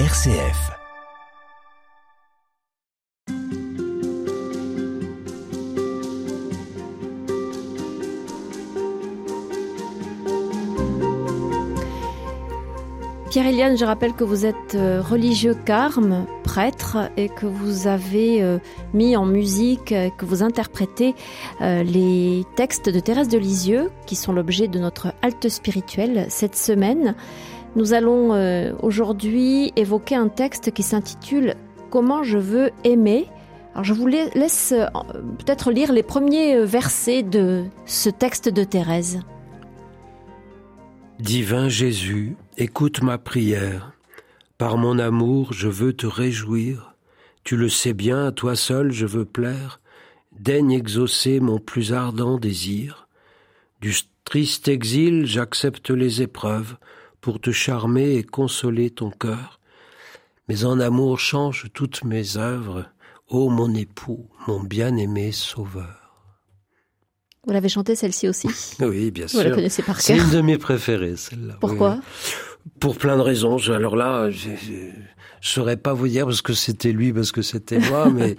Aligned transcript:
RCF. 0.00 0.72
Pierre-Éliane, 13.30 13.78
je 13.78 13.84
rappelle 13.84 14.14
que 14.14 14.24
vous 14.24 14.46
êtes 14.46 14.74
euh, 14.74 15.00
religieux 15.00 15.54
carme, 15.54 16.26
prêtre, 16.42 16.98
et 17.16 17.28
que 17.28 17.46
vous 17.46 17.86
avez 17.86 18.42
euh, 18.42 18.58
mis 18.94 19.16
en 19.16 19.26
musique, 19.26 19.92
euh, 19.92 20.10
que 20.10 20.24
vous 20.24 20.42
interprétez 20.42 21.14
les 21.60 22.44
textes 22.56 22.88
de 22.88 22.98
Thérèse 22.98 23.28
de 23.28 23.38
Lisieux, 23.38 23.90
qui 24.06 24.16
sont 24.16 24.32
l'objet 24.32 24.66
de 24.66 24.80
notre 24.80 25.14
halte 25.22 25.48
spirituelle 25.48 26.26
cette 26.30 26.56
semaine. 26.56 27.14
Nous 27.76 27.92
allons 27.92 28.32
aujourd'hui 28.82 29.72
évoquer 29.74 30.14
un 30.14 30.28
texte 30.28 30.70
qui 30.70 30.82
s'intitule 30.82 31.54
Comment 31.90 32.22
je 32.22 32.38
veux 32.38 32.70
aimer. 32.84 33.26
Alors 33.72 33.84
je 33.84 33.92
vous 33.92 34.06
laisse 34.06 34.74
peut-être 35.38 35.72
lire 35.72 35.92
les 35.92 36.04
premiers 36.04 36.64
versets 36.64 37.22
de 37.22 37.64
ce 37.86 38.10
texte 38.10 38.48
de 38.48 38.62
Thérèse. 38.62 39.20
Divin 41.18 41.68
Jésus, 41.68 42.36
écoute 42.56 43.02
ma 43.02 43.18
prière. 43.18 43.92
Par 44.58 44.76
mon 44.76 44.98
amour, 44.98 45.52
je 45.52 45.68
veux 45.68 45.92
te 45.92 46.06
réjouir. 46.06 46.94
Tu 47.42 47.56
le 47.56 47.68
sais 47.68 47.92
bien, 47.92 48.26
à 48.26 48.32
toi 48.32 48.54
seul 48.54 48.92
je 48.92 49.06
veux 49.06 49.24
plaire. 49.24 49.80
Daigne 50.38 50.72
exaucer 50.72 51.40
mon 51.40 51.58
plus 51.58 51.92
ardent 51.92 52.38
désir. 52.38 53.08
Du 53.80 53.94
triste 54.24 54.68
exil, 54.68 55.26
j'accepte 55.26 55.90
les 55.90 56.22
épreuves 56.22 56.76
pour 57.24 57.40
te 57.40 57.52
charmer 57.52 58.16
et 58.16 58.22
consoler 58.22 58.90
ton 58.90 59.08
cœur. 59.08 59.58
Mais 60.46 60.66
en 60.66 60.78
amour 60.78 61.18
change 61.18 61.68
toutes 61.72 62.04
mes 62.04 62.36
œuvres, 62.36 62.84
ô 63.28 63.48
mon 63.48 63.74
époux, 63.74 64.28
mon 64.46 64.62
bien-aimé 64.62 65.32
sauveur. 65.32 66.28
Vous 67.46 67.54
l'avez 67.54 67.70
chantée 67.70 67.96
celle-ci 67.96 68.28
aussi? 68.28 68.48
Oui, 68.80 69.10
bien 69.10 69.26
sûr. 69.26 69.40
Vous 69.40 69.48
la 69.48 69.54
connaissez 69.54 69.82
par 69.82 69.96
cœur 69.96 70.04
C'est 70.04 70.18
une 70.18 70.28
de 70.28 70.42
mes 70.42 70.58
préférées, 70.58 71.16
celle-là. 71.16 71.56
Pourquoi? 71.60 71.98
Pour 72.78 72.98
plein 72.98 73.16
de 73.16 73.22
raisons. 73.22 73.56
Alors 73.70 73.96
là, 73.96 74.28
je 74.28 74.50
ne 74.50 74.90
saurais 75.40 75.78
pas 75.78 75.94
vous 75.94 76.08
dire 76.08 76.26
parce 76.26 76.42
que 76.42 76.52
c'était 76.52 76.92
lui, 76.92 77.10
parce 77.14 77.32
que 77.32 77.40
c'était 77.40 77.78
moi, 77.78 78.10
mais 78.14 78.36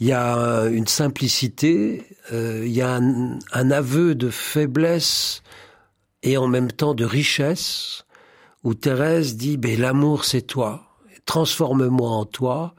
il 0.00 0.08
y 0.08 0.12
a 0.12 0.64
une 0.64 0.88
simplicité, 0.88 2.02
euh, 2.32 2.64
il 2.66 2.72
y 2.72 2.82
a 2.82 2.92
un, 2.96 3.38
un, 3.52 3.70
aveu 3.70 4.16
de 4.16 4.30
faiblesse 4.30 5.44
et 6.24 6.36
en 6.36 6.48
même 6.48 6.72
temps 6.72 6.94
de 6.94 7.04
richesse, 7.04 8.05
où 8.66 8.74
Thérèse 8.74 9.36
dit, 9.36 9.58
ben, 9.58 9.80
l'amour 9.80 10.24
c'est 10.24 10.42
toi, 10.42 10.88
transforme-moi 11.24 12.10
en 12.10 12.24
toi, 12.24 12.74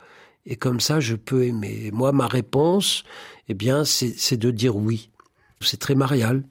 et 0.45 0.57
comme 0.57 0.81
ça 0.81 0.99
je 0.99 1.15
peux 1.15 1.45
aimer. 1.45 1.91
moi, 1.93 2.11
ma 2.11 2.27
réponse, 2.27 3.05
eh 3.47 3.53
bien, 3.53 3.85
c'est 3.85 4.35
de 4.35 4.51
dire 4.51 4.75
oui. 4.75 5.09
C'est 5.61 5.79
très 5.79 5.95
marial. 5.95 6.43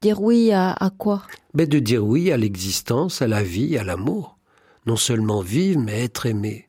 Dire 0.00 0.22
oui 0.22 0.50
à, 0.50 0.74
quoi? 0.96 1.24
Mais 1.52 1.66
De 1.66 1.78
dire 1.78 2.02
oui 2.02 2.32
à 2.32 2.38
l'existence, 2.38 3.20
à 3.20 3.28
la 3.28 3.42
vie, 3.42 3.76
à 3.76 3.84
l'amour. 3.84 4.38
Non 4.86 4.96
seulement 4.96 5.42
vivre, 5.42 5.78
mais 5.80 6.04
être 6.04 6.24
aimé. 6.24 6.68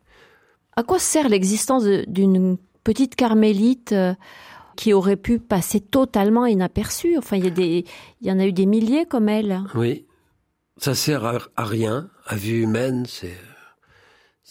À 0.76 0.84
quoi 0.84 1.00
sert 1.00 1.30
l'existence 1.30 1.86
d'une 1.86 2.58
petite 2.84 3.16
carmélite 3.16 3.94
euh, 3.94 4.14
qui 4.76 4.92
aurait 4.92 5.16
pu 5.16 5.40
passer 5.40 5.80
totalement 5.80 6.46
inaperçue? 6.46 7.18
Enfin, 7.18 7.38
il 7.38 7.46
y, 7.46 7.52
des, 7.52 7.86
il 8.20 8.28
y 8.28 8.32
en 8.34 8.40
a 8.40 8.46
eu 8.46 8.52
des 8.52 8.66
milliers 8.66 9.06
comme 9.06 9.30
elle. 9.30 9.62
Oui, 9.76 10.06
ça 10.80 10.96
sert 10.96 11.26
à 11.26 11.66
rien. 11.66 12.10
À 12.26 12.36
vue 12.36 12.62
humaine, 12.62 13.06
c'est 13.08 13.38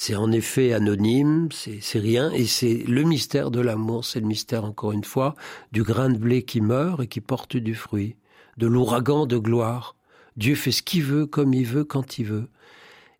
c'est 0.01 0.15
en 0.15 0.31
effet 0.31 0.73
anonyme, 0.75 1.49
c'est 1.51 1.99
rien, 1.99 2.31
et 2.31 2.47
c'est 2.47 2.85
le 2.87 3.03
mystère 3.03 3.51
de 3.51 3.59
l'amour, 3.59 4.05
c'est 4.05 4.21
le 4.21 4.27
mystère, 4.27 4.65
encore 4.65 4.93
une 4.93 5.03
fois, 5.03 5.35
du 5.73 5.83
grain 5.83 6.09
de 6.09 6.19
blé 6.19 6.45
qui 6.45 6.61
meurt 6.61 7.03
et 7.03 7.09
qui 7.09 7.21
porte 7.21 7.57
du 7.57 7.75
fruit, 7.75 8.15
de 8.59 8.69
l'ouragan 8.69 9.27
de 9.27 9.39
gloire. 9.39 9.97
Dieu 10.37 10.55
fait 10.55 10.71
ce 10.71 10.85
qu'il 10.85 11.03
veut, 11.03 11.27
comme 11.27 11.53
il 11.53 11.67
veut, 11.67 11.83
quand 11.83 12.21
il 12.21 12.27
veut. 12.27 12.49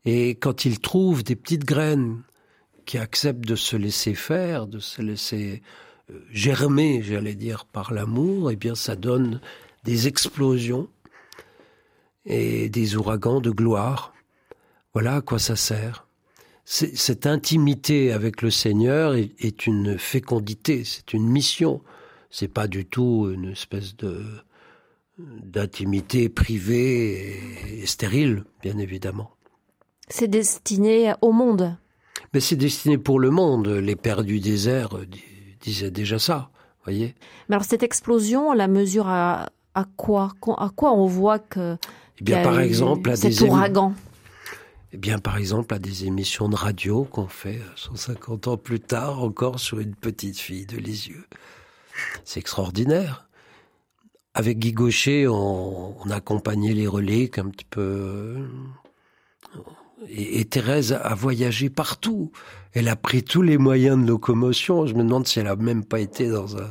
Et 0.05 0.37
quand 0.37 0.67
il 0.67 0.79
trouve 0.79 1.25
des 1.25 1.35
petites 1.35 1.65
graines 1.65 2.23
qui 2.87 2.97
acceptent 2.97 3.45
de 3.45 3.57
se 3.57 3.75
laisser 3.77 4.15
faire, 4.15 4.69
de 4.69 4.79
se 4.79 5.03
laisser 5.03 5.65
euh, 6.13 6.21
germer, 6.31 7.03
j'allais 7.03 7.35
dire, 7.35 7.65
par 7.65 7.93
l'amour, 7.93 8.53
eh 8.53 8.57
bien 8.57 8.77
ça 8.77 8.95
donne 8.95 9.41
des 9.83 10.07
explosions 10.07 10.89
et 12.29 12.69
des 12.69 12.97
ouragans 12.97 13.41
de 13.41 13.51
gloire. 13.51 14.13
Voilà 14.95 15.17
à 15.17 15.21
quoi 15.21 15.41
ça 15.41 15.57
sert 15.57 16.09
cette 16.71 17.27
intimité 17.27 18.13
avec 18.13 18.43
le 18.43 18.51
Seigneur 18.51 19.15
est, 19.15 19.67
une 19.67 19.99
fécondité, 19.99 20.85
c'est 20.85 21.15
une 21.15 21.27
mission. 21.27 21.81
C'est 22.31 22.53
pas 22.53 22.67
du 22.69 22.85
tout 22.85 23.31
une 23.33 23.53
espèce 23.53 23.97
de 23.97 24.23
d'intimité 25.19 26.29
privée 26.29 27.81
et, 27.81 27.87
stérile, 27.87 28.45
bien 28.63 28.77
évidemment. 28.79 29.31
C'est 30.09 30.29
destiné 30.29 31.15
au 31.23 31.33
monde. 31.33 31.75
Mais 32.35 32.41
c'est 32.41 32.55
destiné 32.55 32.99
pour 32.99 33.19
le 33.19 33.31
monde. 33.31 33.67
Les 33.67 33.97
pères 33.97 34.23
du 34.23 34.39
désert 34.39 34.91
disaient 35.61 35.91
déjà 35.91 36.19
ça, 36.19 36.51
voyez. 36.85 37.15
Mais 37.49 37.57
alors 37.57 37.65
cette 37.65 37.83
explosion, 37.83 38.53
la 38.53 38.69
mesure 38.69 39.09
à, 39.09 39.49
à 39.75 39.87
quoi? 39.97 40.35
À 40.59 40.69
quoi 40.69 40.93
on 40.93 41.07
voit 41.07 41.39
que 41.39 41.79
eh 42.21 42.25
bien, 42.25 42.43
par 42.43 42.61
exemple, 42.61 43.11
à 43.11 43.17
cet 43.17 43.41
ouragan 43.41 43.95
eh 44.93 44.97
bien, 44.97 45.19
par 45.19 45.37
exemple, 45.37 45.75
à 45.75 45.79
des 45.79 46.07
émissions 46.07 46.49
de 46.49 46.57
radio 46.57 47.05
qu'on 47.05 47.29
fait 47.29 47.61
150 47.77 48.47
euh, 48.47 48.51
ans 48.53 48.57
plus 48.57 48.81
tard 48.81 49.23
encore 49.23 49.61
sur 49.61 49.81
une 49.81 49.95
petite 49.95 50.39
fille 50.39 50.65
de 50.65 50.79
Lisieux. 50.79 51.27
C'est 52.25 52.41
extraordinaire. 52.41 53.29
Avec 54.33 54.59
Guy 54.59 54.73
Gaucher, 54.73 55.29
on, 55.29 55.95
on 56.01 56.11
accompagnait 56.11 56.73
les 56.73 56.87
relais 56.87 57.31
un 57.39 57.51
petit 57.51 57.67
peu. 57.69 58.37
Et, 60.09 60.41
et, 60.41 60.45
Thérèse 60.47 60.93
a 60.93 61.15
voyagé 61.15 61.69
partout. 61.69 62.33
Elle 62.73 62.89
a 62.89 62.97
pris 62.97 63.23
tous 63.23 63.43
les 63.43 63.59
moyens 63.59 64.01
de 64.01 64.09
locomotion. 64.09 64.87
Je 64.87 64.95
me 64.95 65.03
demande 65.03 65.27
si 65.27 65.39
elle 65.39 65.49
a 65.49 65.57
même 65.57 65.85
pas 65.85 66.01
été 66.01 66.31
dans 66.31 66.57
un 66.57 66.71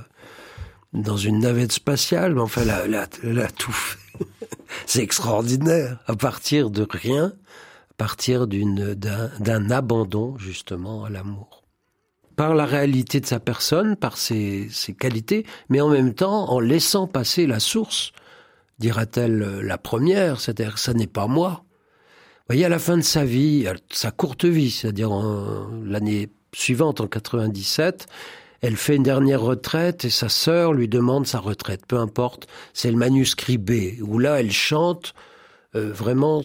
dans 0.93 1.17
une 1.17 1.39
navette 1.39 1.73
spatiale, 1.73 2.33
mais 2.33 2.41
enfin, 2.41 2.61
elle 2.61 2.95
a, 2.95 3.07
elle 3.23 3.39
a 3.39 3.47
tout 3.49 3.71
fait. 3.71 4.06
C'est 4.87 5.03
extraordinaire. 5.03 5.99
À 6.07 6.15
partir 6.15 6.69
de 6.69 6.87
rien, 6.89 7.33
partir 7.97 8.47
d'un 8.47 9.69
abandon 9.69 10.37
justement 10.37 11.03
à 11.03 11.09
l'amour. 11.09 11.63
Par 12.37 12.55
la 12.55 12.65
réalité 12.65 13.19
de 13.19 13.25
sa 13.25 13.41
personne, 13.41 13.97
par 13.97 14.15
ses, 14.15 14.69
qualités, 14.97 15.45
mais 15.67 15.81
en 15.81 15.89
même 15.89 16.13
temps 16.13 16.49
en 16.49 16.61
laissant 16.61 17.05
passer 17.05 17.47
la 17.47 17.59
source, 17.59 18.13
dira-t-elle 18.79 19.59
la 19.59 19.77
première, 19.77 20.39
c'est-à-dire 20.39 20.77
ça 20.77 20.93
n'est 20.93 21.05
pas 21.05 21.27
moi. 21.27 21.65
Vous 21.65 22.53
voyez, 22.53 22.63
à 22.63 22.69
la 22.69 22.79
fin 22.79 22.95
de 22.95 23.01
sa 23.01 23.25
vie, 23.25 23.67
sa 23.91 24.11
courte 24.11 24.45
vie, 24.45 24.71
c'est-à-dire 24.71 25.11
l'année 25.83 26.29
suivante, 26.53 27.01
en 27.01 27.07
97, 27.07 28.07
elle 28.61 28.77
fait 28.77 28.95
une 28.95 29.03
dernière 29.03 29.41
retraite 29.41 30.05
et 30.05 30.09
sa 30.09 30.29
sœur 30.29 30.73
lui 30.73 30.87
demande 30.87 31.27
sa 31.27 31.39
retraite, 31.39 31.85
peu 31.87 31.97
importe, 31.97 32.47
c'est 32.73 32.91
le 32.91 32.97
manuscrit 32.97 33.57
B, 33.57 34.01
où 34.01 34.19
là 34.19 34.39
elle 34.39 34.51
chante 34.51 35.13
euh, 35.75 35.91
vraiment 35.91 36.43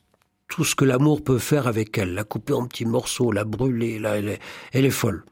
tout 0.49 0.65
ce 0.65 0.75
que 0.75 0.85
l'amour 0.85 1.25
peut 1.25 1.39
faire 1.39 1.67
avec 1.67 1.97
elle, 1.97 2.13
la 2.13 2.25
couper 2.25 2.53
en 2.53 2.67
petits 2.67 2.85
morceaux, 2.85 3.33
la 3.33 3.45
brûler, 3.45 3.99
là, 3.99 4.19
elle 4.19 4.29
est, 4.29 4.41
elle 4.73 4.85
est 4.85 4.91
folle. 4.91 5.25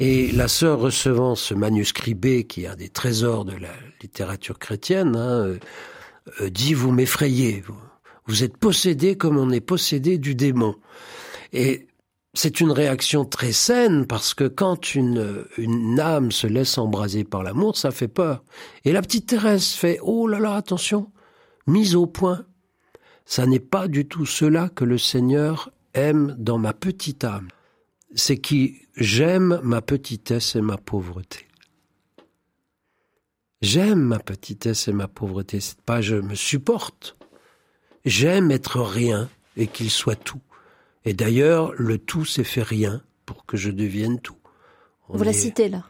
Et 0.00 0.30
la 0.30 0.48
sœur 0.48 0.78
recevant 0.78 1.34
ce 1.34 1.54
manuscrit 1.54 2.14
B, 2.14 2.42
qui 2.42 2.64
est 2.64 2.68
un 2.68 2.76
des 2.76 2.88
trésors 2.88 3.44
de 3.44 3.56
la 3.56 3.72
littérature 4.00 4.58
chrétienne, 4.58 5.16
hein, 5.16 5.44
euh, 5.44 5.58
euh, 6.40 6.50
dit 6.50 6.74
vous 6.74 6.92
m'effrayez, 6.92 7.64
vous, 8.26 8.44
êtes 8.44 8.56
possédé 8.56 9.16
comme 9.16 9.38
on 9.38 9.50
est 9.50 9.60
possédé 9.60 10.18
du 10.18 10.34
démon. 10.34 10.76
Et 11.52 11.87
c'est 12.38 12.60
une 12.60 12.70
réaction 12.70 13.24
très 13.24 13.50
saine 13.50 14.06
parce 14.06 14.32
que 14.32 14.44
quand 14.44 14.94
une, 14.94 15.98
âme 15.98 16.30
se 16.30 16.46
laisse 16.46 16.78
embraser 16.78 17.24
par 17.24 17.42
l'amour, 17.42 17.76
ça 17.76 17.90
fait 17.90 18.06
peur. 18.06 18.44
Et 18.84 18.92
la 18.92 19.02
petite 19.02 19.26
Thérèse 19.26 19.72
fait 19.72 19.98
oh 20.04 20.28
là 20.28 20.38
là 20.38 20.54
attention, 20.54 21.10
mise 21.66 21.96
au 21.96 22.06
point. 22.06 22.46
Ça 23.24 23.44
n'est 23.44 23.58
pas 23.58 23.88
du 23.88 24.06
tout 24.06 24.24
cela 24.24 24.68
que 24.68 24.84
le 24.84 24.98
Seigneur 24.98 25.72
aime 25.94 26.36
dans 26.38 26.58
ma 26.58 26.72
petite 26.74 27.24
âme. 27.24 27.48
C'est 28.14 28.38
qui 28.38 28.82
j'aime 28.94 29.58
ma 29.64 29.82
petitesse 29.82 30.54
et 30.54 30.60
ma 30.60 30.76
pauvreté. 30.76 31.48
J'aime 33.62 33.98
ma 34.00 34.20
petitesse 34.20 34.86
et 34.86 34.92
ma 34.92 35.08
pauvreté. 35.08 35.58
C'est 35.58 35.80
pas 35.80 36.00
je 36.00 36.14
me 36.14 36.36
supporte. 36.36 37.16
J'aime 38.04 38.52
être 38.52 38.80
rien 38.80 39.28
et 39.56 39.66
qu'il 39.66 39.90
soit 39.90 40.14
tout. 40.14 40.40
Et 41.04 41.14
d'ailleurs, 41.14 41.72
le 41.76 41.98
tout 41.98 42.24
s'est 42.24 42.44
fait 42.44 42.62
rien 42.62 43.02
pour 43.26 43.46
que 43.46 43.56
je 43.56 43.70
devienne 43.70 44.20
tout. 44.20 44.36
Vous 45.08 45.24
la 45.24 45.32
citez 45.32 45.68
là 45.68 45.84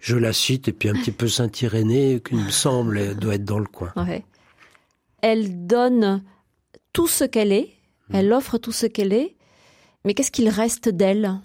Je 0.00 0.16
la 0.16 0.32
cite 0.32 0.68
et 0.68 0.72
puis 0.72 0.88
un 0.88 0.94
petit 0.94 1.12
peu 1.12 1.28
Saint-Irénée, 1.28 2.20
qui 2.26 2.34
me 2.34 2.50
semble 2.50 3.14
doit 3.16 3.34
être 3.34 3.44
dans 3.44 3.58
le 3.58 3.66
coin. 3.66 3.92
Elle 5.20 5.66
donne 5.66 6.22
tout 6.92 7.08
ce 7.08 7.24
qu'elle 7.24 7.52
est, 7.52 7.70
elle 8.12 8.32
offre 8.32 8.58
tout 8.58 8.72
ce 8.72 8.86
qu'elle 8.86 9.12
est, 9.12 9.36
Mais 10.04 10.14
qu'est-ce 10.14 10.30
qu'il 10.30 10.48
reste 10.48 10.88
d'elle? 10.88 11.40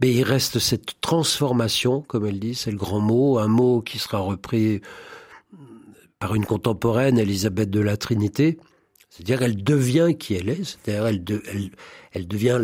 Mais 0.00 0.12
il 0.12 0.22
reste 0.22 0.58
cette 0.58 1.00
transformation, 1.00 2.02
comme 2.02 2.26
elle 2.26 2.38
dit, 2.38 2.54
c'est 2.54 2.70
le 2.70 2.76
grand 2.76 3.00
mot, 3.00 3.38
un 3.38 3.48
mot 3.48 3.82
qui 3.82 3.98
sera 3.98 4.18
repris 4.18 4.80
par 6.18 6.34
une 6.34 6.46
contemporaine, 6.46 7.18
Elisabeth 7.18 7.70
de 7.70 7.80
la 7.80 7.96
Trinité. 7.96 8.58
C'est-à-dire, 9.16 9.42
elle 9.42 9.64
devient 9.64 10.14
qui 10.18 10.34
elle 10.34 10.50
est, 10.50 10.62
c'est-à-dire, 10.62 11.06
elle, 11.06 11.24
elle, 11.50 11.70
elle 12.12 12.28
devient 12.28 12.60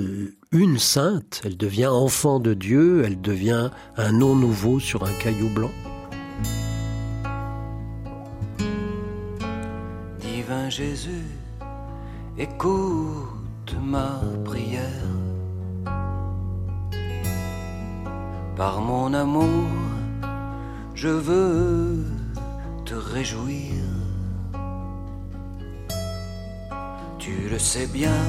une 0.50 0.78
sainte, 0.78 1.40
elle 1.46 1.56
devient 1.56 1.86
enfant 1.86 2.40
de 2.40 2.52
Dieu, 2.52 3.04
elle 3.06 3.22
devient 3.22 3.70
un 3.96 4.12
nom 4.12 4.36
nouveau 4.36 4.78
sur 4.78 5.02
un 5.02 5.12
caillou 5.14 5.48
blanc. 5.48 5.70
Divin 10.20 10.68
Jésus, 10.68 11.24
écoute 12.36 13.74
ma 13.82 14.20
prière. 14.44 14.82
Par 18.56 18.82
mon 18.82 19.14
amour, 19.14 19.70
je 20.94 21.08
veux 21.08 22.04
te 22.84 22.94
réjouir. 22.94 24.01
Tu 27.24 27.48
le 27.48 27.58
sais 27.60 27.86
bien 27.86 28.24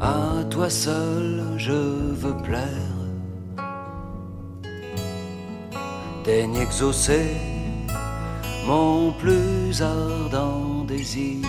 à 0.00 0.42
toi 0.48 0.70
seul 0.70 1.44
je 1.58 1.72
veux 2.22 2.36
plaire. 2.38 2.96
Daigne 6.24 6.56
exaucer 6.56 7.36
mon 8.66 9.12
plus 9.12 9.82
ardent 9.82 10.84
désir 10.88 11.46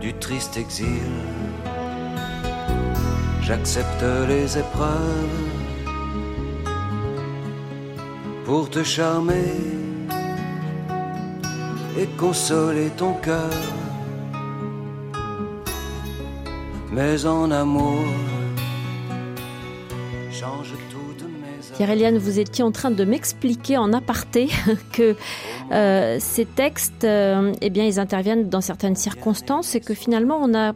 du 0.00 0.14
triste 0.20 0.56
exil. 0.56 1.10
J'accepte 3.42 4.04
les 4.28 4.58
épreuves 4.58 5.48
pour 8.44 8.70
te 8.70 8.84
charmer 8.84 9.79
et 11.98 12.06
consoler 12.18 12.90
ton 12.96 13.14
cœur 13.14 13.50
mais 16.92 17.24
en 17.24 17.52
amour, 17.52 18.02
change 20.32 20.72
toutes 20.90 21.22
mes 21.22 21.76
Pierre-Eliane, 21.76 22.18
vous 22.18 22.40
étiez 22.40 22.64
en 22.64 22.72
train 22.72 22.90
de 22.90 23.04
m'expliquer 23.04 23.76
en 23.76 23.92
aparté 23.92 24.48
que 24.92 25.14
euh, 25.70 26.16
ces 26.18 26.46
textes, 26.46 27.04
euh, 27.04 27.52
eh 27.60 27.70
bien, 27.70 27.84
ils 27.84 28.00
interviennent 28.00 28.48
dans 28.48 28.60
certaines 28.60 28.96
circonstances 28.96 29.76
et 29.76 29.80
que 29.80 29.94
finalement, 29.94 30.40
on 30.42 30.52
a 30.52 30.72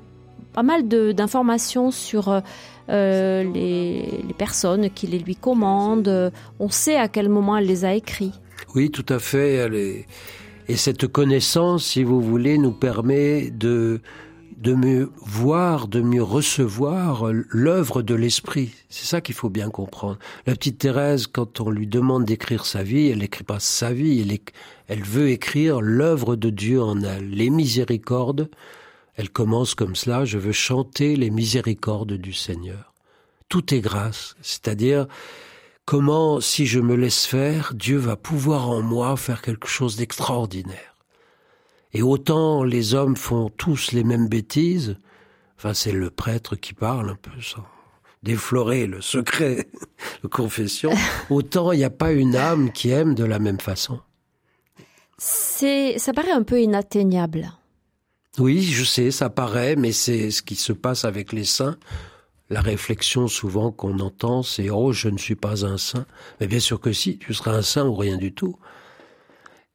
pas 0.53 0.63
mal 0.63 0.87
d'informations 0.87 1.91
sur 1.91 2.29
euh, 2.29 3.43
les, 3.43 4.07
les, 4.25 4.35
personnes 4.35 4.91
qui 4.91 5.09
les 5.09 5.19
lui 5.19 5.35
commandent. 5.35 6.31
On 6.61 6.69
sait 6.69 6.97
à 6.97 7.09
quel 7.09 7.29
moment 7.29 7.57
elle 7.57 7.67
les 7.67 7.85
a 7.85 7.93
écrits. 7.93 8.35
Oui, 8.77 8.93
tout 8.93 9.07
à 9.09 9.19
fait. 9.19 9.55
Elle 9.55 9.75
est... 9.75 10.07
Et 10.69 10.77
cette 10.77 11.07
connaissance, 11.07 11.85
si 11.85 12.03
vous 12.03 12.21
voulez, 12.21 12.59
nous 12.59 12.73
permet 12.73 13.51
de 13.51 14.01
de 14.65 14.73
mieux 14.73 15.11
voir, 15.17 15.89
de 15.89 16.01
mieux 16.01 16.23
recevoir 16.23 17.31
l'œuvre 17.51 18.01
de 18.01 18.15
l'esprit. 18.15 18.71
C'est 18.89 19.05
ça 19.05 19.21
qu'il 19.21 19.35
faut 19.35 19.51
bien 19.51 19.69
comprendre. 19.69 20.19
La 20.47 20.55
petite 20.55 20.79
Thérèse, 20.79 21.27
quand 21.27 21.61
on 21.61 21.71
lui 21.71 21.87
demande 21.87 22.25
d'écrire 22.25 22.65
sa 22.65 22.83
vie, 22.83 23.09
elle 23.09 23.19
n'écrit 23.19 23.45
pas 23.45 23.61
sa 23.61 23.93
vie, 23.93 24.21
elle, 24.21 24.39
elle 24.89 25.03
veut 25.03 25.29
écrire 25.29 25.83
l'œuvre 25.83 26.35
de 26.35 26.49
Dieu 26.49 26.81
en 26.81 27.03
elle, 27.03 27.29
les 27.29 27.51
miséricordes. 27.51 28.49
Elle 29.17 29.29
commence 29.29 29.75
comme 29.75 29.97
cela, 29.97 30.25
je 30.25 30.39
veux 30.39 30.53
chanter 30.53 31.15
les 31.17 31.31
miséricordes 31.31 32.15
du 32.15 32.33
Seigneur. 32.33 32.95
Tout 33.51 33.75
est 33.75 33.81
grâce, 33.81 34.35
c'est-à-dire 34.41 35.07
comment, 35.85 36.41
si 36.41 36.67
je 36.67 36.81
me 36.81 36.95
laisse 36.95 37.27
faire, 37.27 37.73
Dieu 37.75 37.99
va 37.99 38.17
pouvoir 38.17 38.69
en 38.71 38.83
moi 38.83 39.17
faire 39.17 39.43
quelque 39.43 39.69
chose 39.69 39.97
d'extraordinaire. 39.97 40.97
Et 41.93 42.03
autant 42.03 42.65
les 42.65 42.95
hommes 42.95 43.17
font 43.17 43.51
tous 43.51 43.93
les 43.93 44.05
mêmes 44.05 44.29
bêtises, 44.29 44.97
enfin 45.57 45.75
c'est 45.75 45.93
le 45.93 46.11
prêtre 46.11 46.57
qui 46.57 46.75
parle 46.75 47.11
un 47.11 47.17
peu 47.17 47.41
sans 47.41 47.65
déflorer 48.25 48.87
le 48.87 49.01
secret 49.01 49.69
de 50.23 50.29
confession, 50.29 50.91
autant 51.31 51.73
il 51.73 51.79
n'y 51.79 51.85
a 51.85 51.91
pas 51.91 52.13
une 52.13 52.35
âme 52.35 52.73
qui 52.73 52.91
aime 52.91 53.15
de 53.15 53.25
la 53.25 53.39
même 53.39 53.61
façon. 53.61 54.01
C'est, 55.19 55.99
ça 55.99 56.13
paraît 56.13 56.33
un 56.33 56.43
peu 56.43 56.61
inatteignable. 56.61 57.53
Oui, 58.39 58.63
je 58.63 58.83
sais, 58.83 59.13
ça 59.13 59.31
paraît, 59.31 59.77
mais 59.77 59.93
c'est 59.93 60.33
ce 60.33 60.43
qui 60.43 60.57
se 60.57 60.73
passe 60.73 61.05
avec 61.05 61.33
les 61.33 61.45
saints. 61.45 61.77
La 62.51 62.61
réflexion 62.61 63.27
souvent 63.27 63.73
qu'on 63.73 63.99
entend, 64.01 64.43
c'est 64.43 64.71
oh, 64.71 64.93
je 64.93 65.09
ne 65.09 65.19
suis 65.19 65.35
pas 65.35 65.65
un 65.65 65.79
saint. 65.79 66.07
Mais 66.41 66.47
bien 66.47 66.61
sûr 66.61 66.81
que 66.81 66.93
si, 66.93 67.19
tu 67.19 67.33
seras 67.33 67.53
un 67.53 67.63
saint 67.63 67.87
ou 67.87 67.95
rien 67.95 68.17
du 68.17 68.35
tout. 68.35 68.57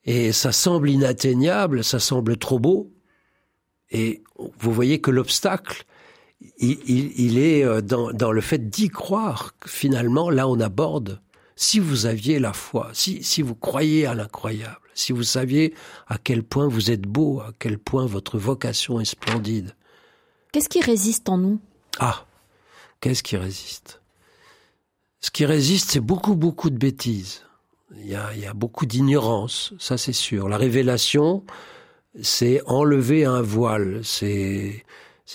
Et 0.05 0.31
ça 0.31 0.51
semble 0.51 0.89
inatteignable, 0.89 1.83
ça 1.83 1.99
semble 1.99 2.37
trop 2.37 2.59
beau. 2.59 2.91
Et 3.91 4.23
vous 4.59 4.71
voyez 4.71 5.01
que 5.01 5.11
l'obstacle, 5.11 5.83
il, 6.57 7.37
est 7.37 7.63
euh, 7.63 7.81
dans, 7.81 8.11
dans 8.11 8.31
le 8.31 8.41
fait 8.41 8.69
d'y 8.69 8.89
croire. 8.89 9.55
Finalement, 9.65 10.29
là, 10.29 10.47
on 10.47 10.59
aborde. 10.59 11.21
Si 11.55 11.79
vous 11.79 12.05
aviez 12.05 12.39
la 12.39 12.53
foi, 12.53 12.89
si, 12.93 13.21
si 13.23 13.41
vous 13.41 13.55
croyez 13.55 14.05
à 14.05 14.13
l'incroyable, 14.13 14.79
si 14.93 15.11
vous 15.11 15.23
saviez 15.23 15.73
à 16.07 16.17
quel 16.17 16.43
point 16.43 16.67
vous 16.67 16.91
êtes 16.91 17.01
beau, 17.01 17.41
à 17.41 17.51
quel 17.59 17.77
point 17.77 18.05
votre 18.05 18.37
vocation 18.37 19.01
est 19.01 19.05
splendide. 19.05 19.75
Qu'est-ce 20.53 20.69
qui 20.69 20.81
résiste 20.81 21.27
en 21.27 21.37
nous? 21.37 21.59
Ah, 21.99 22.25
qu'est-ce 22.99 23.23
qui 23.23 23.37
résiste? 23.37 24.01
Ce 25.21 25.31
qui 25.31 25.45
résiste, 25.45 25.91
c'est 25.91 25.99
beaucoup, 25.99 26.35
beaucoup 26.35 26.69
de 26.69 26.77
bêtises. 26.77 27.43
Il 27.97 28.07
y 28.07 28.15
a, 28.15 28.33
il 28.33 28.41
y 28.41 28.45
a 28.45 28.53
beaucoup 28.53 28.85
d'ignorance, 28.85 29.73
ça 29.79 29.97
c'est 29.97 30.13
sûr. 30.13 30.47
La 30.47 30.57
révélation, 30.57 31.43
c'est 32.21 32.61
enlever 32.65 33.25
un 33.25 33.41
voile, 33.41 34.01
c'est 34.03 34.83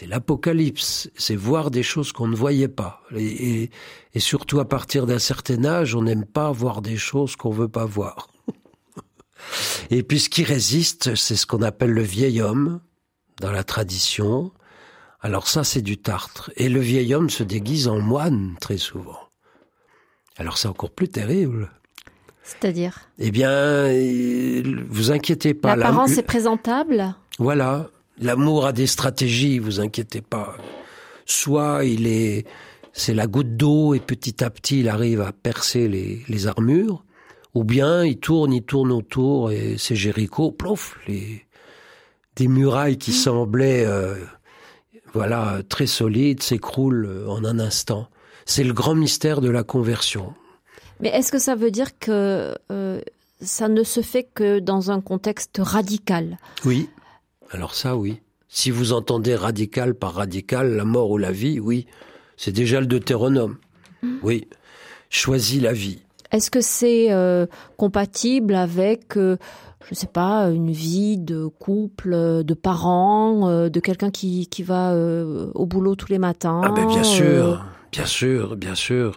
l'apocalypse, 0.02 1.10
c'est 1.16 1.36
voir 1.36 1.70
des 1.70 1.82
choses 1.82 2.12
qu'on 2.12 2.28
ne 2.28 2.36
voyait 2.36 2.68
pas. 2.68 3.02
Et, 3.16 3.70
et, 4.14 4.20
surtout 4.20 4.60
à 4.60 4.68
partir 4.68 5.06
d'un 5.06 5.18
certain 5.18 5.64
âge, 5.64 5.94
on 5.94 6.02
n'aime 6.02 6.24
pas 6.24 6.50
voir 6.52 6.80
des 6.80 6.96
choses 6.96 7.36
qu'on 7.36 7.50
veut 7.50 7.68
pas 7.68 7.84
voir. 7.84 8.28
et 9.90 10.02
puis 10.02 10.20
ce 10.20 10.28
qui 10.28 10.44
résiste, 10.44 11.14
c'est 11.14 11.36
ce 11.36 11.46
qu'on 11.46 11.62
appelle 11.62 11.92
le 11.92 12.02
vieil 12.02 12.40
homme 12.40 12.80
dans 13.40 13.52
la 13.52 13.64
tradition. 13.64 14.52
Alors 15.24 15.48
ça, 15.48 15.64
c'est 15.64 15.80
du 15.80 15.96
tartre. 15.96 16.52
Et 16.56 16.68
le 16.68 16.80
vieil 16.80 17.14
homme 17.14 17.30
se 17.30 17.42
déguise 17.42 17.88
en 17.88 17.98
moine 17.98 18.56
très 18.60 18.76
souvent. 18.76 19.18
Alors 20.36 20.58
c'est 20.58 20.68
encore 20.68 20.90
plus 20.90 21.08
terrible. 21.08 21.70
C'est-à-dire? 22.42 23.00
Eh 23.18 23.30
bien, 23.30 23.88
vous 24.90 25.12
inquiétez 25.12 25.54
pas. 25.54 25.76
L'apparence 25.76 26.18
est 26.18 26.22
présentable? 26.24 27.14
Voilà. 27.38 27.88
L'amour 28.20 28.66
a 28.66 28.74
des 28.74 28.86
stratégies, 28.86 29.58
vous 29.58 29.80
inquiétez 29.80 30.20
pas. 30.20 30.58
Soit 31.24 31.86
il 31.86 32.06
est, 32.06 32.46
c'est 32.92 33.14
la 33.14 33.26
goutte 33.26 33.56
d'eau 33.56 33.94
et 33.94 34.00
petit 34.00 34.44
à 34.44 34.50
petit 34.50 34.80
il 34.80 34.90
arrive 34.90 35.22
à 35.22 35.32
percer 35.32 35.88
les, 35.88 36.22
les 36.28 36.46
armures, 36.46 37.02
ou 37.54 37.64
bien 37.64 38.04
il 38.04 38.18
tourne, 38.18 38.52
il 38.52 38.62
tourne 38.62 38.92
autour 38.92 39.50
et 39.50 39.76
c'est 39.78 39.96
Jéricho, 39.96 40.52
plouf, 40.52 40.98
les, 41.08 41.46
des 42.36 42.46
murailles 42.46 42.98
qui 42.98 43.12
semblaient, 43.12 43.86
euh, 43.86 44.16
voilà, 45.14 45.60
très 45.68 45.86
solides 45.86 46.42
s'écroulent 46.42 47.26
en 47.28 47.44
un 47.44 47.58
instant. 47.58 48.08
C'est 48.46 48.64
le 48.64 48.74
grand 48.74 48.94
mystère 48.94 49.40
de 49.40 49.48
la 49.48 49.62
conversion. 49.62 50.34
Mais 51.00 51.08
est-ce 51.08 51.32
que 51.32 51.38
ça 51.38 51.54
veut 51.54 51.70
dire 51.70 51.98
que 51.98 52.54
euh, 52.70 53.00
ça 53.40 53.68
ne 53.68 53.82
se 53.82 54.02
fait 54.02 54.24
que 54.34 54.58
dans 54.58 54.90
un 54.90 55.00
contexte 55.00 55.60
radical? 55.62 56.38
Oui. 56.64 56.88
Alors 57.50 57.74
ça, 57.74 57.96
oui. 57.96 58.20
Si 58.48 58.70
vous 58.70 58.92
entendez 58.92 59.34
radical 59.34 59.94
par 59.94 60.14
radical, 60.14 60.76
la 60.76 60.84
mort 60.84 61.10
ou 61.10 61.18
la 61.18 61.32
vie, 61.32 61.58
oui. 61.60 61.86
C'est 62.36 62.52
déjà 62.52 62.80
le 62.80 62.86
Deutéronome. 62.86 63.56
Mmh. 64.02 64.16
Oui. 64.22 64.48
Choisis 65.10 65.62
la 65.62 65.72
vie. 65.72 66.00
Est-ce 66.32 66.50
que 66.50 66.60
c'est 66.60 67.12
euh, 67.12 67.46
compatible 67.76 68.54
avec, 68.54 69.16
euh, 69.16 69.36
je 69.84 69.90
ne 69.92 69.96
sais 69.96 70.06
pas, 70.06 70.50
une 70.50 70.70
vie 70.70 71.18
de 71.18 71.46
couple, 71.46 72.42
de 72.42 72.54
parents, 72.54 73.48
euh, 73.48 73.68
de 73.68 73.80
quelqu'un 73.80 74.10
qui, 74.10 74.46
qui 74.46 74.62
va 74.62 74.92
euh, 74.92 75.50
au 75.54 75.66
boulot 75.66 75.94
tous 75.94 76.10
les 76.10 76.18
matins 76.18 76.62
Ah 76.64 76.70
ben 76.70 76.86
bien 76.86 77.02
sûr, 77.02 77.64
bien 77.92 78.06
sûr, 78.06 78.56
bien 78.56 78.74
sûr. 78.74 79.16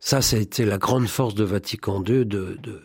Ça, 0.00 0.20
ça 0.20 0.36
a 0.36 0.40
été 0.40 0.64
la 0.64 0.78
grande 0.78 1.06
force 1.06 1.34
de 1.34 1.44
Vatican 1.44 2.02
II 2.04 2.26
de, 2.26 2.58
de 2.62 2.82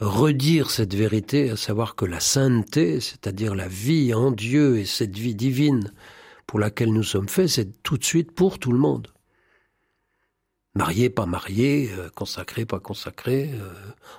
redire 0.00 0.70
cette 0.70 0.94
vérité, 0.94 1.50
à 1.50 1.56
savoir 1.56 1.94
que 1.94 2.04
la 2.04 2.20
sainteté, 2.20 3.00
c'est-à-dire 3.00 3.54
la 3.54 3.68
vie 3.68 4.12
en 4.12 4.30
Dieu 4.30 4.78
et 4.78 4.84
cette 4.84 5.16
vie 5.16 5.34
divine 5.34 5.90
pour 6.46 6.58
laquelle 6.58 6.92
nous 6.92 7.02
sommes 7.02 7.28
faits, 7.28 7.48
c'est 7.48 7.82
tout 7.82 7.96
de 7.96 8.04
suite 8.04 8.32
pour 8.32 8.58
tout 8.58 8.72
le 8.72 8.78
monde. 8.78 9.08
Marié, 10.76 11.08
pas 11.10 11.26
marié, 11.26 11.90
euh, 11.98 12.10
consacré, 12.14 12.66
pas 12.66 12.78
consacré, 12.78 13.50
euh, 13.54 13.72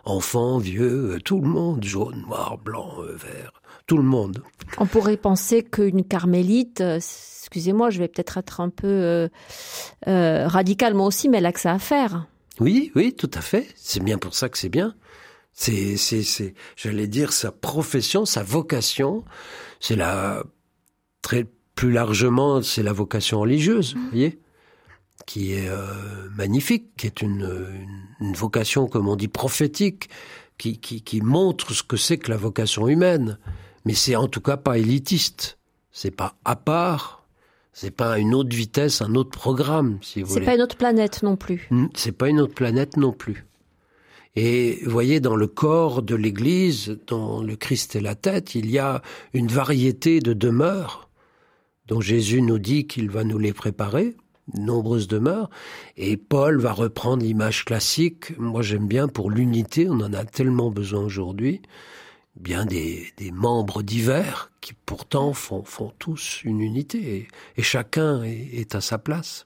enfant, 0.05 0.57
vieux, 0.57 1.13
euh, 1.13 1.19
tout 1.19 1.39
le 1.39 1.47
monde, 1.47 1.83
jaune, 1.83 2.21
noir, 2.27 2.57
blanc, 2.57 2.95
vert, 3.15 3.61
tout 3.85 3.97
le 3.97 4.03
monde. 4.03 4.43
On 4.79 4.87
pourrait 4.87 5.17
penser 5.17 5.63
qu'une 5.63 6.03
carmélite, 6.03 6.81
excusez-moi, 6.81 7.91
je 7.91 7.99
vais 7.99 8.09
peut-être 8.09 8.37
être 8.37 8.59
un 8.59 8.69
peu 8.69 8.87
euh, 8.87 9.29
euh, 10.07 10.47
radical 10.47 10.93
moi 10.93 11.05
aussi, 11.05 11.29
mais 11.29 11.37
elle 11.37 11.45
a 11.45 11.53
que 11.53 11.61
ça 11.61 11.71
à 11.71 11.79
faire. 11.79 12.27
Oui, 12.59 12.91
oui, 12.95 13.13
tout 13.13 13.31
à 13.33 13.41
fait. 13.41 13.67
C'est 13.75 14.03
bien 14.03 14.17
pour 14.17 14.35
ça 14.35 14.49
que 14.49 14.57
c'est 14.57 14.67
bien. 14.69 14.95
C'est, 15.53 15.95
c'est, 15.95 16.23
c'est, 16.23 16.53
j'allais 16.75 17.07
dire, 17.07 17.31
sa 17.31 17.51
profession, 17.51 18.25
sa 18.25 18.43
vocation, 18.43 19.23
c'est 19.79 19.95
la, 19.95 20.43
très, 21.21 21.45
plus 21.75 21.91
largement, 21.91 22.61
c'est 22.61 22.83
la 22.83 22.93
vocation 22.93 23.39
religieuse, 23.39 23.95
vous 23.95 24.09
voyez, 24.09 24.39
qui 25.27 25.53
est 25.53 25.69
euh, 25.69 26.29
magnifique, 26.35 26.95
qui 26.97 27.05
est 27.05 27.21
une, 27.21 27.43
une, 28.21 28.27
une, 28.27 28.33
vocation, 28.33 28.87
comme 28.87 29.07
on 29.07 29.15
dit, 29.15 29.27
prophétique, 29.27 30.09
qui, 30.57 30.79
qui, 30.79 31.03
qui 31.03 31.21
montre 31.21 31.73
ce 31.73 31.83
que 31.83 31.97
c'est 31.97 32.17
que 32.17 32.31
la 32.31 32.37
vocation 32.37 32.87
humaine. 32.87 33.37
Mais 33.85 33.93
c'est 33.93 34.15
en 34.15 34.27
tout 34.27 34.41
cas 34.41 34.57
pas 34.57 34.79
élitiste. 34.79 35.59
C'est 35.91 36.11
pas 36.11 36.35
à 36.45 36.55
part. 36.55 37.25
C'est 37.73 37.91
pas 37.91 38.17
une 38.17 38.33
autre 38.33 38.55
vitesse, 38.55 39.03
un 39.03 39.13
autre 39.13 39.37
programme, 39.37 39.99
si 40.01 40.23
vous 40.23 40.29
voulez. 40.29 40.41
C'est 40.41 40.45
pas 40.45 40.55
une 40.55 40.61
autre 40.61 40.77
planète 40.77 41.21
non 41.21 41.35
plus. 41.35 41.69
C'est 41.93 42.11
pas 42.11 42.29
une 42.29 42.39
autre 42.39 42.55
planète 42.55 42.97
non 42.97 43.11
plus. 43.11 43.45
Et 44.35 44.79
vous 44.83 44.91
voyez, 44.91 45.19
dans 45.19 45.35
le 45.35 45.47
corps 45.47 46.01
de 46.01 46.15
l'Église, 46.15 46.97
dont 47.05 47.41
le 47.41 47.55
Christ 47.55 47.95
est 47.95 48.01
la 48.01 48.15
tête, 48.15 48.55
il 48.55 48.71
y 48.71 48.79
a 48.79 49.01
une 49.33 49.47
variété 49.47 50.21
de 50.21 50.33
demeures 50.33 51.09
dont 51.87 52.01
Jésus 52.01 52.41
nous 52.41 52.59
dit 52.59 52.87
qu'il 52.87 53.09
va 53.09 53.23
nous 53.23 53.39
les 53.39 53.53
préparer, 53.53 54.15
nombreuses 54.53 55.07
demeures, 55.07 55.49
et 55.95 56.17
Paul 56.17 56.59
va 56.59 56.71
reprendre 56.71 57.23
l'image 57.23 57.65
classique, 57.65 58.37
moi 58.37 58.61
j'aime 58.61 58.87
bien 58.87 59.07
pour 59.07 59.29
l'unité, 59.29 59.89
on 59.89 59.99
en 59.99 60.13
a 60.13 60.25
tellement 60.25 60.71
besoin 60.71 61.03
aujourd'hui, 61.03 61.61
bien 62.39 62.65
des, 62.65 63.07
des, 63.17 63.31
membres 63.31 63.81
divers 63.81 64.51
qui 64.61 64.73
pourtant 64.73 65.33
font, 65.33 65.63
font 65.63 65.91
tous 65.99 66.41
une 66.43 66.61
unité, 66.61 67.27
et, 67.55 67.63
chacun 67.63 68.23
est, 68.23 68.75
à 68.75 68.81
sa 68.81 68.97
place. 68.97 69.43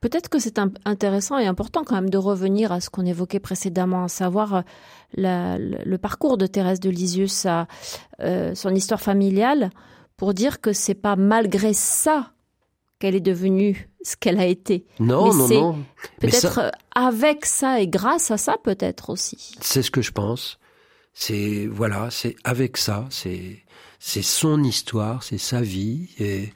Peut-être 0.00 0.28
que 0.28 0.38
c'est 0.38 0.60
intéressant 0.84 1.38
et 1.38 1.46
important 1.46 1.82
quand 1.84 1.96
même 1.96 2.10
de 2.10 2.18
revenir 2.18 2.70
à 2.70 2.80
ce 2.80 2.88
qu'on 2.88 3.04
évoquait 3.04 3.40
précédemment, 3.40 4.04
à 4.04 4.08
savoir 4.08 4.62
euh, 5.18 5.56
le 5.58 5.96
parcours 5.96 6.38
de 6.38 6.46
Thérèse 6.46 6.78
de 6.78 6.90
Lisieux, 6.90 7.26
euh, 8.20 8.54
son 8.54 8.74
histoire 8.74 9.00
familiale, 9.00 9.70
pour 10.16 10.34
dire 10.34 10.60
que 10.60 10.72
c'est 10.72 10.94
pas 10.94 11.16
malgré 11.16 11.72
ça 11.72 12.32
qu'elle 12.98 13.14
est 13.14 13.20
devenue 13.20 13.88
ce 14.02 14.16
qu'elle 14.16 14.38
a 14.38 14.46
été. 14.46 14.84
Non, 15.00 15.32
Mais 15.32 15.38
non, 15.38 15.48
non. 15.48 15.84
Peut-être 16.20 16.52
ça... 16.52 16.72
avec 16.94 17.46
ça 17.46 17.80
et 17.80 17.88
grâce 17.88 18.30
à 18.30 18.36
ça, 18.36 18.56
peut-être 18.62 19.10
aussi. 19.10 19.54
C'est 19.60 19.82
ce 19.82 19.90
que 19.90 20.02
je 20.02 20.12
pense. 20.12 20.58
C'est 21.14 21.66
voilà, 21.66 22.10
c'est 22.10 22.36
avec 22.44 22.76
ça, 22.76 23.06
c'est 23.10 23.64
c'est 23.98 24.22
son 24.22 24.62
histoire, 24.62 25.22
c'est 25.24 25.38
sa 25.38 25.60
vie 25.60 26.10
et 26.18 26.52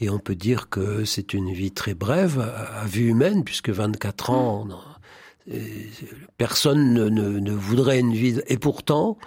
et 0.00 0.08
on 0.08 0.18
peut 0.18 0.34
dire 0.34 0.68
que 0.68 1.04
c'est 1.04 1.34
une 1.34 1.52
vie 1.52 1.72
très 1.72 1.94
brève 1.94 2.40
à 2.40 2.86
vue 2.86 3.08
humaine, 3.08 3.44
puisque 3.44 3.68
24 3.68 4.30
ans, 4.30 4.64
non, 4.64 4.80
personne 6.38 6.94
ne, 6.94 7.08
ne, 7.08 7.38
ne, 7.38 7.52
voudrait 7.52 8.00
une 8.00 8.14
vie. 8.14 8.40
Et 8.46 8.56
pourtant, 8.56 9.18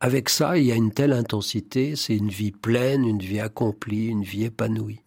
avec 0.00 0.30
ça, 0.30 0.56
il 0.56 0.64
y 0.64 0.72
a 0.72 0.74
une 0.74 0.92
telle 0.92 1.12
intensité, 1.12 1.96
c'est 1.96 2.16
une 2.16 2.30
vie 2.30 2.50
pleine, 2.52 3.04
une 3.04 3.18
vie 3.18 3.40
accomplie, 3.40 4.06
une 4.06 4.22
vie 4.22 4.44
épanouie. 4.44 5.02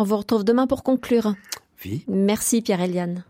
On 0.00 0.02
vous 0.02 0.16
retrouve 0.16 0.44
demain 0.44 0.66
pour 0.66 0.82
conclure. 0.82 1.34
Merci 2.08 2.62
Pierre-Eliane. 2.62 3.22